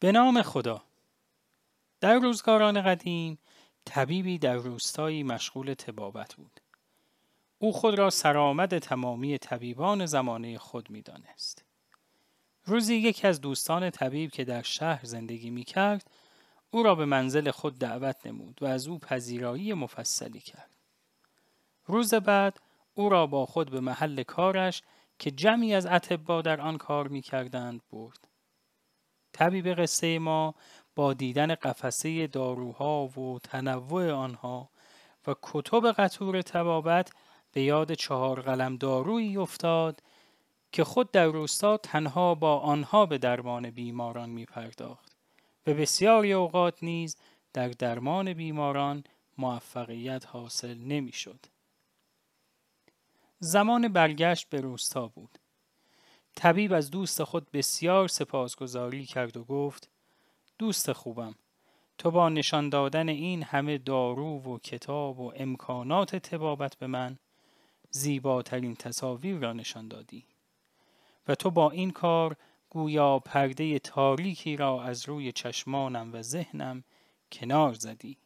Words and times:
به 0.00 0.12
نام 0.12 0.42
خدا 0.42 0.82
در 2.00 2.18
روزگاران 2.18 2.82
قدیم 2.82 3.38
طبیبی 3.84 4.38
در 4.38 4.54
روستایی 4.54 5.22
مشغول 5.22 5.74
تبابت 5.74 6.34
بود. 6.34 6.60
او 7.58 7.72
خود 7.72 7.98
را 7.98 8.10
سرآمد 8.10 8.78
تمامی 8.78 9.38
طبیبان 9.38 10.06
زمانه 10.06 10.58
خود 10.58 10.90
می 10.90 11.02
دانست. 11.02 11.64
روزی 12.64 12.94
یکی 12.94 13.26
از 13.26 13.40
دوستان 13.40 13.90
طبیب 13.90 14.30
که 14.30 14.44
در 14.44 14.62
شهر 14.62 15.04
زندگی 15.04 15.50
می 15.50 15.64
کرد 15.64 16.10
او 16.70 16.82
را 16.82 16.94
به 16.94 17.04
منزل 17.04 17.50
خود 17.50 17.78
دعوت 17.78 18.26
نمود 18.26 18.62
و 18.62 18.66
از 18.66 18.88
او 18.88 18.98
پذیرایی 18.98 19.74
مفصلی 19.74 20.40
کرد. 20.40 20.70
روز 21.86 22.14
بعد 22.14 22.60
او 22.94 23.08
را 23.08 23.26
با 23.26 23.46
خود 23.46 23.70
به 23.70 23.80
محل 23.80 24.22
کارش 24.22 24.82
که 25.18 25.30
جمعی 25.30 25.74
از 25.74 25.86
اطبا 25.86 26.42
در 26.42 26.60
آن 26.60 26.78
کار 26.78 27.08
می 27.08 27.22
کردند 27.22 27.80
برد. 27.92 28.28
طبیب 29.40 29.68
قصه 29.68 30.18
ما 30.18 30.54
با 30.96 31.12
دیدن 31.12 31.54
قفسه 31.54 32.26
داروها 32.26 33.06
و 33.06 33.38
تنوع 33.38 34.10
آنها 34.12 34.70
و 35.26 35.34
کتب 35.42 35.92
قطور 35.92 36.42
تبابت 36.42 37.12
به 37.52 37.62
یاد 37.62 37.92
چهار 37.92 38.40
قلم 38.40 38.76
دارویی 38.76 39.36
افتاد 39.36 40.02
که 40.72 40.84
خود 40.84 41.10
در 41.10 41.26
روستا 41.26 41.76
تنها 41.76 42.34
با 42.34 42.58
آنها 42.58 43.06
به 43.06 43.18
درمان 43.18 43.70
بیماران 43.70 44.30
می 44.30 44.44
پرداخت 44.44 45.16
و 45.66 45.74
بسیاری 45.74 46.32
اوقات 46.32 46.82
نیز 46.82 47.16
در 47.52 47.68
درمان 47.68 48.32
بیماران 48.32 49.04
موفقیت 49.38 50.26
حاصل 50.26 50.78
نمی 50.78 51.12
شد. 51.12 51.46
زمان 53.38 53.88
برگشت 53.88 54.48
به 54.48 54.60
روستا 54.60 55.08
بود. 55.08 55.39
طبیب 56.40 56.72
از 56.72 56.90
دوست 56.90 57.24
خود 57.24 57.50
بسیار 57.50 58.08
سپاسگزاری 58.08 59.06
کرد 59.06 59.36
و 59.36 59.44
گفت 59.44 59.88
دوست 60.58 60.92
خوبم 60.92 61.34
تو 61.98 62.10
با 62.10 62.28
نشان 62.28 62.68
دادن 62.68 63.08
این 63.08 63.42
همه 63.42 63.78
دارو 63.78 64.42
و 64.42 64.58
کتاب 64.58 65.20
و 65.20 65.32
امکانات 65.36 66.16
تبابت 66.16 66.76
به 66.76 66.86
من 66.86 67.18
زیباترین 67.90 68.74
تصاویر 68.74 69.36
را 69.36 69.52
نشان 69.52 69.88
دادی 69.88 70.24
و 71.28 71.34
تو 71.34 71.50
با 71.50 71.70
این 71.70 71.90
کار 71.90 72.36
گویا 72.70 73.18
پرده 73.18 73.78
تاریکی 73.78 74.56
را 74.56 74.82
از 74.82 75.08
روی 75.08 75.32
چشمانم 75.32 76.12
و 76.12 76.22
ذهنم 76.22 76.84
کنار 77.32 77.72
زدی 77.72 78.18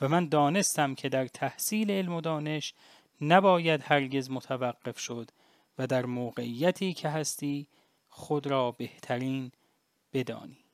و 0.00 0.08
من 0.08 0.28
دانستم 0.28 0.94
که 0.94 1.08
در 1.08 1.26
تحصیل 1.26 1.90
علم 1.90 2.12
و 2.12 2.20
دانش 2.20 2.74
نباید 3.20 3.82
هرگز 3.84 4.30
متوقف 4.30 4.98
شد 4.98 5.30
و 5.78 5.86
در 5.86 6.06
موقعیتی 6.06 6.94
که 6.94 7.08
هستی 7.08 7.68
خود 8.08 8.46
را 8.46 8.72
بهترین 8.72 9.52
بدانی. 10.12 10.65